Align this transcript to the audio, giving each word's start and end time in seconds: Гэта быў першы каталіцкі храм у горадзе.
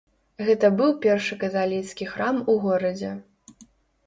Гэта 0.45 0.69
быў 0.79 0.93
першы 1.03 1.37
каталіцкі 1.43 2.09
храм 2.13 2.41
у 2.55 2.57
горадзе. 2.65 3.13